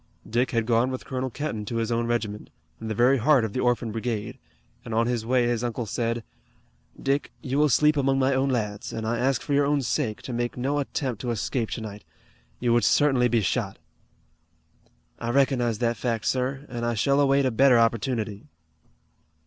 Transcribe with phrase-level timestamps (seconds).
[0.27, 3.53] Dick had gone with Colonel Kenton to his own regiment, in the very heart of
[3.53, 4.39] the Orphan Brigade,
[4.83, 6.23] and on his way his uncle said:
[6.99, 9.83] "Dick, you will sleep among my own lads, and I ask you for your own
[9.83, 12.03] sake to make no attempt to escape tonight.
[12.59, 13.77] You would certainly be shot."
[15.19, 18.47] "I recognize that fact, sir, and I shall await a better opportunity."